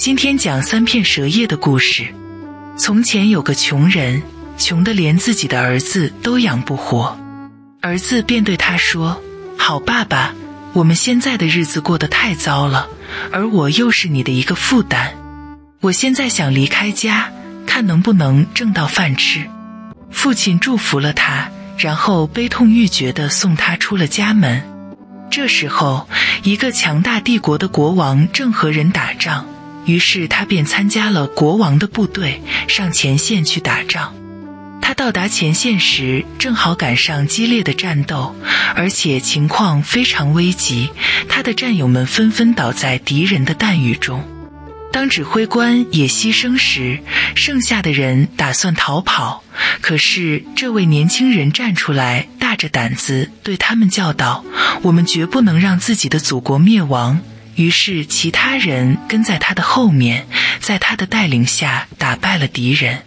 [0.00, 2.06] 今天讲三片蛇叶的故事。
[2.74, 4.22] 从前有个穷人，
[4.56, 7.20] 穷得连自己的儿子都养不活，
[7.82, 9.22] 儿子便对他说
[9.60, 10.32] ：“好爸爸，
[10.72, 12.88] 我们现在的日子过得太糟了，
[13.30, 15.12] 而我又是你的一个负担。
[15.80, 17.30] 我现在想离开家，
[17.66, 19.50] 看能不能挣到饭吃。”
[20.10, 24.62] 父亲祝福了他，然后悲痛欲绝地送他出了家门。
[25.30, 26.08] 这时候，
[26.42, 29.44] 一个强大帝国的国王正和人打仗。
[29.90, 34.14] 于是他便参加了国王的部队，上前线去打仗。
[34.80, 38.34] 他到达前线时，正好赶上激烈的战斗，
[38.76, 40.90] 而且情况非常危急。
[41.28, 44.24] 他的战友们纷纷倒在敌人的弹雨中。
[44.92, 47.00] 当指挥官也牺牲时，
[47.34, 49.44] 剩下的人打算逃跑，
[49.80, 54.44] 可是这位年轻人站出来，大着胆子对他们叫道
[54.82, 57.20] ：“我们绝不能让自己的祖国灭亡。”
[57.60, 60.26] 于是，其他人跟在他的后面，
[60.60, 63.02] 在他的带领下打败了敌人。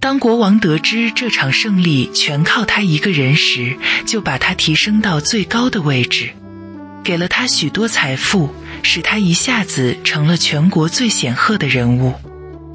[0.00, 3.76] 当国王得知这场胜利全靠他一个人时，
[4.06, 6.30] 就把他提升到最高的位置，
[7.04, 12.14] 给了他许多财富，使他一下子成了全国最显赫的人物。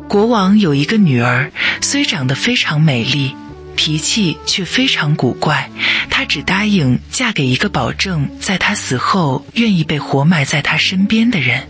[0.07, 3.35] 国王有一个女儿，虽长得非常美丽。
[3.78, 5.70] 脾气却非常古怪，
[6.09, 11.70] 她只答应嫁给一个保证在她死后愿意被活埋在她身边的人。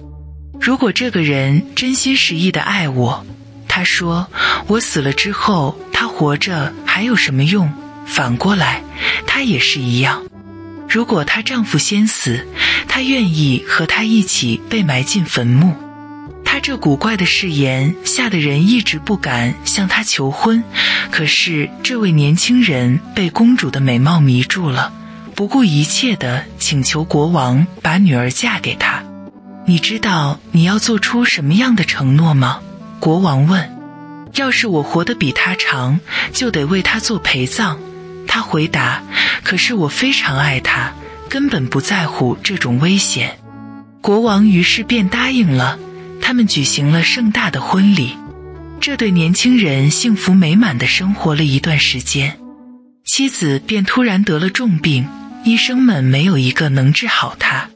[0.59, 3.23] 如果这个人真心实意的爱我，
[3.67, 4.27] 她说
[4.67, 7.71] 我死了之后他活着还有什么用？
[8.07, 8.81] 反过来，
[9.27, 10.23] 她也是一样。
[10.89, 12.47] 如果她丈夫先死，
[12.87, 15.75] 她愿意和他一起被埋进坟墓。
[16.59, 20.63] 这古怪的誓言吓得人一直不敢向他求婚，
[21.11, 24.93] 可是这位年轻人被公主的美貌迷住了，
[25.35, 29.03] 不顾一切的请求国王把女儿嫁给他。
[29.65, 32.61] 你知道你要做出什么样的承诺吗？
[32.99, 33.75] 国王问。
[34.35, 35.99] 要是我活得比他长，
[36.31, 37.79] 就得为他做陪葬。
[38.27, 39.01] 他回答。
[39.43, 40.93] 可是我非常爱他，
[41.29, 43.39] 根本不在乎这种危险。
[44.01, 45.79] 国王于是便答应了。
[46.27, 48.17] 他们举行了盛大的婚礼，
[48.81, 52.37] 这对年轻人幸福美满的生活了一段时间，
[53.05, 55.07] 妻子便突然得了重病，
[55.45, 57.69] 医生们没有一个能治好她。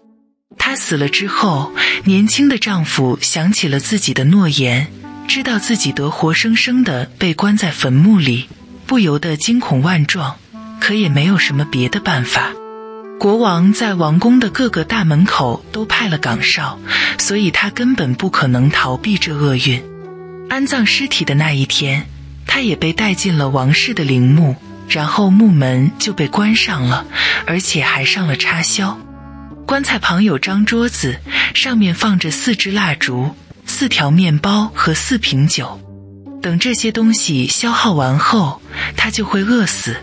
[0.57, 1.71] 她死了之后，
[2.03, 4.87] 年轻的丈夫想起了自己的诺言，
[5.29, 8.49] 知道自己得活生生的被关在坟墓里，
[8.85, 10.35] 不由得惊恐万状，
[10.81, 12.51] 可也没有什么别的办法。
[13.21, 16.79] 国王在王宫的各个大门口都派了岗哨，
[17.19, 19.83] 所以他根本不可能逃避这厄运。
[20.49, 22.07] 安葬尸体的那一天，
[22.47, 24.55] 他也被带进了王室的陵墓，
[24.89, 27.05] 然后墓门就被关上了，
[27.45, 28.97] 而且还上了插销。
[29.67, 31.19] 棺材旁有张桌子，
[31.53, 33.35] 上面放着四支蜡烛、
[33.67, 35.79] 四条面包和四瓶酒。
[36.41, 38.63] 等这些东西消耗完后，
[38.97, 39.95] 他就会饿死。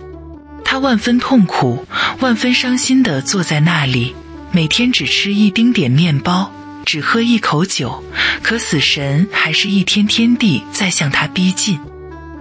[0.70, 1.86] 他万分痛苦，
[2.20, 4.14] 万分伤心地坐在那里，
[4.52, 6.52] 每天只吃一丁点面包，
[6.84, 8.04] 只喝一口酒，
[8.42, 11.80] 可死神还是一天天地在向他逼近。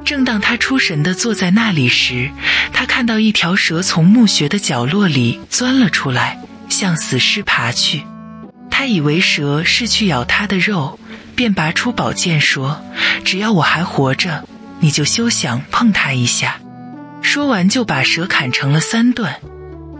[0.04, 2.30] 正当他出神地坐在那里时，
[2.74, 8.04] 他看到一条蛇从墓穴的角落里钻了出来，向死尸爬去。
[8.70, 11.00] 他以为蛇是去咬他的肉，
[11.34, 12.84] 便拔出宝剑说
[13.24, 14.46] ：“只要我还活着，
[14.82, 16.58] 你就休想碰他一下。”
[17.22, 19.40] 说完，就把蛇砍成了三段。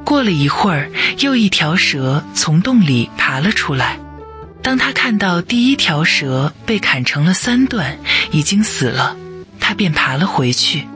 [0.06, 0.90] 过了一会儿，
[1.20, 4.00] 又一条蛇从洞里爬了出来。
[4.64, 7.98] 当他看到第一条蛇被砍成了三段，
[8.32, 9.16] 已经死了，
[9.60, 10.88] 他便爬了回去。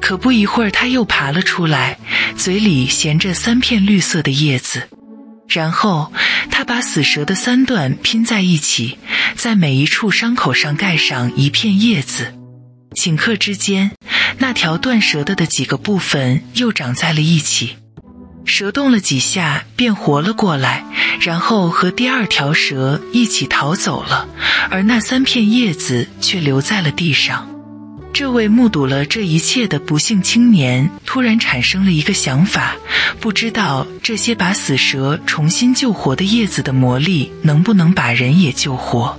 [0.00, 1.98] 可不一会儿，他又爬了出来，
[2.36, 4.88] 嘴里衔着三片绿色的叶子。
[5.48, 6.12] 然后
[6.50, 8.98] 他把死蛇的三段拼在一起，
[9.36, 12.34] 在每一处伤口上盖上一片叶子。
[12.94, 13.92] 顷刻之间。
[14.38, 17.76] 那条断蛇的的几个部分又长在了一起，
[18.44, 20.84] 蛇动了几下便活了过来，
[21.20, 24.28] 然后和第二条蛇一起逃走了，
[24.70, 27.48] 而那三片叶子却留在了地上。
[28.12, 32.74] 这位目睹了这一切的不幸青年突然产生了一个想法，
[33.20, 39.18] 不知道这些把死蛇重新救活的叶子的魔力能不能把人也救活。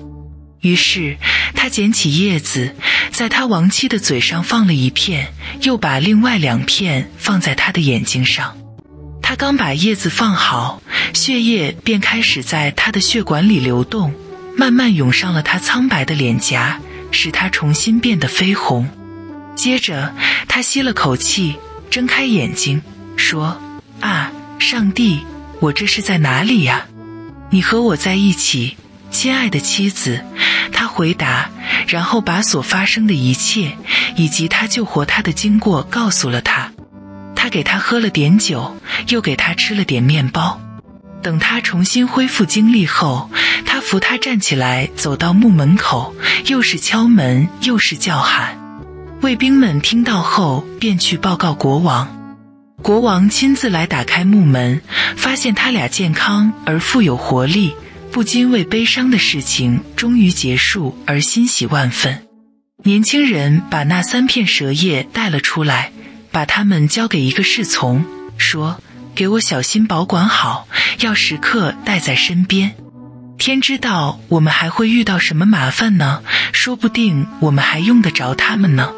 [0.62, 1.18] 于是
[1.54, 2.76] 他捡起叶子。
[3.12, 5.34] 在他亡妻的嘴上放了一片，
[5.64, 8.56] 又把另外两片放在他的眼睛上。
[9.24, 10.84] 他刚把叶子放好，
[11.16, 14.14] 血液便开始在他的血管里流动，
[14.56, 16.80] 慢慢涌上了他苍白的脸颊，
[17.10, 18.88] 使他重新变得绯红。
[19.56, 20.14] 接着，
[20.48, 21.56] 他吸了口气，
[21.90, 22.84] 睁开眼睛，
[23.16, 23.60] 说
[24.00, 25.22] ：“啊，上帝，
[25.60, 26.86] 我这是在哪里呀？
[27.50, 28.78] 你和我在一起，
[29.10, 30.24] 亲爱的妻子。”
[30.78, 31.50] 他回答，
[31.88, 33.76] 然后把所发生的一切
[34.16, 36.72] 以及他救活他的经过告诉了他。
[37.36, 38.78] 他给他喝了点酒，
[39.08, 40.62] 又给他吃了点面包。
[41.24, 43.32] 等他重新恢复精力后，
[43.66, 46.14] 他扶他站起来，走到墓门口，
[46.46, 48.60] 又是敲门，又是叫喊。
[49.22, 52.08] 卫兵们听到后，便去报告国王。
[52.84, 54.84] 国王亲自来打开木门，
[55.16, 57.76] 发现他俩健康而富有活力，
[58.18, 62.26] 不禁为悲伤的事情终于结束而欣喜万分。
[62.84, 65.92] 年轻人把那三片蛇叶带了出来，
[66.32, 68.04] 把它们交给一个侍从，
[68.36, 68.82] 说
[69.14, 70.68] ：“给我小心保管好，
[71.02, 72.76] 要时刻带在身边。
[73.38, 76.24] 天知道我们还会遇到什么麻烦呢？
[76.52, 78.92] 说不定我们还用得着它们呢。”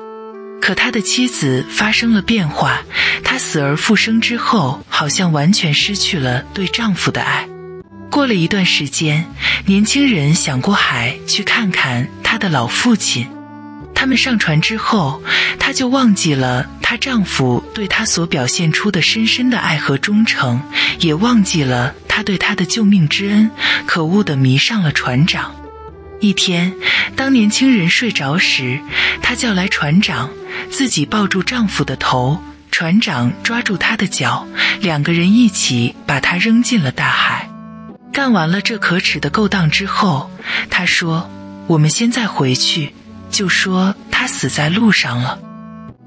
[0.64, 2.84] 可他的妻子发生了变化，
[3.26, 7.49] 她死而复生之后，好像完全失去了对丈夫的爱。
[8.10, 9.26] 过了一段时间，
[9.66, 13.28] 年轻人想过海去看看她的老父亲。
[13.94, 15.22] 他们上船之后，
[15.60, 20.62] 她就忘记了她丈夫对她所表现出的深深的爱和忠诚，
[21.00, 23.52] 也忘记了他对她的救命之恩。
[23.86, 25.54] 可恶的迷上了船长。
[26.20, 26.74] 一天，
[27.16, 28.80] 当年轻人睡着时，
[29.22, 30.30] 她叫来船长。
[30.72, 32.42] 自己抱住丈夫的头，
[32.72, 34.48] 船长抓住她的脚，
[34.82, 37.49] 两个人一起把她扔进了大海。
[38.12, 40.30] 干完了这可耻的勾当之后，
[40.70, 41.30] 他说
[41.68, 42.94] ：“我们现在回去，
[43.30, 45.40] 就说他死在路上了。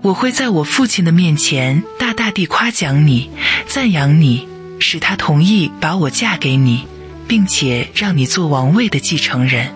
[0.03, 3.31] 我会在我父亲的面前大大地夸奖你，
[3.67, 4.49] 赞扬你，
[4.81, 6.87] 使他同意把我嫁给你，
[7.29, 9.75] 并且让你做王位的继承人。”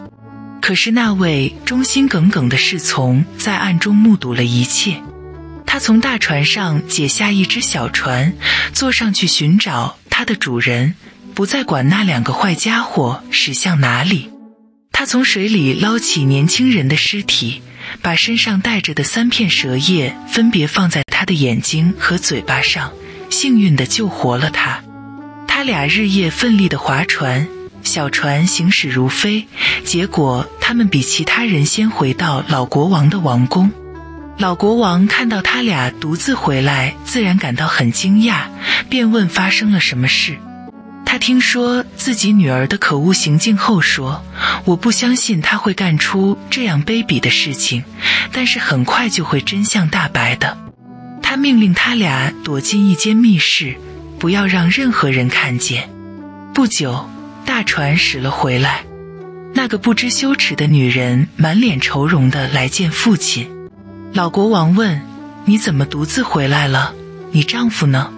[0.60, 5.00] 可是那位忠心耿耿的侍从在暗中目睹了一切。
[5.64, 8.32] 他从大船上解下一只小船，
[8.72, 10.94] 坐上去寻找他的主人，
[11.36, 14.30] 不再管那两个坏家伙驶向哪里。
[14.90, 17.60] 他从水里捞起年轻人的尸体，
[18.00, 22.90] 把身上带着的三片蛇叶分别放在他的眼睛和嘴巴上，
[23.28, 24.82] 幸运地救活了他。
[25.46, 27.46] 他俩日夜奋力地划船。
[27.82, 29.46] 小船行驶如飞，
[29.84, 33.70] 结果他们比其他人先回到老国王的王宫。
[34.38, 38.44] 老国王看到他俩独自回来，自然感到很惊讶，
[38.88, 40.38] 便问发生了什么事。
[41.16, 44.22] 他听说自己女儿的可恶行径后说
[44.66, 47.82] ：“我不相信他会干出这样卑鄙的事情，
[48.32, 50.58] 但是很快就会真相大白的。”
[51.24, 53.78] 他命令他俩躲进一间密室，
[54.18, 55.88] 不要让任何人看见。
[56.52, 57.08] 不久。
[57.46, 58.84] 大船驶了回来，
[59.54, 63.50] 那个不知羞耻的女人满脸愁容的来见父亲。
[64.12, 65.00] 老国王问
[65.46, 66.94] ：“你怎么独自回来了？
[67.30, 68.12] 你丈夫呢？”“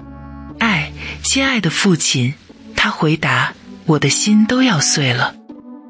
[0.58, 0.90] 哎，
[1.22, 2.34] 亲爱的父亲。”
[2.80, 3.54] 他回答
[3.86, 5.34] ：“我的心都要碎了。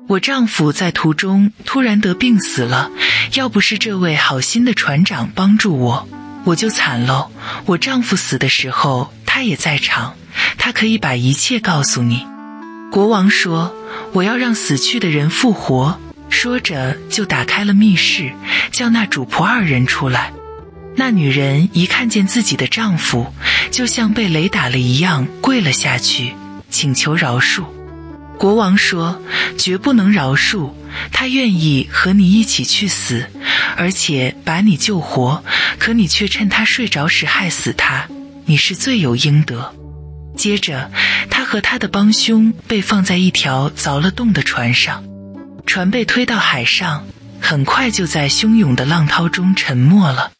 [0.08, 2.90] 我丈夫在途中突然得病死了，
[3.35, 6.08] 要不是这位好心的船长帮助我，
[6.44, 7.31] 我就惨喽。
[7.67, 10.14] 我丈夫死的时候，他也在场，
[10.56, 12.26] 他可以把一切告诉你。”
[12.90, 13.76] 国王说
[14.14, 16.00] ：“我要让死去的人复活。”
[16.31, 18.32] 说着，就打开了密室，
[18.73, 20.32] 叫那主仆二人出来。
[20.96, 23.32] 那女人一看见自己的丈夫，
[23.70, 26.32] 就像被雷打了一样，跪了下去，
[26.70, 27.65] 请求饶恕。
[28.38, 29.20] 国王说
[29.59, 30.73] ：“绝不能饶恕，
[31.12, 33.26] 他愿意和你一起去死，
[33.76, 35.42] 而且把你救活，
[35.78, 38.09] 可你却趁他睡着时害死他，
[38.47, 39.75] 你是罪有应得。”
[40.38, 40.92] 接着，
[41.31, 45.02] 他和他的帮凶被放在一条凿了洞的船上，
[45.66, 47.04] 船被推到海上，
[47.40, 50.31] 很快就在汹涌的浪涛中沉没了。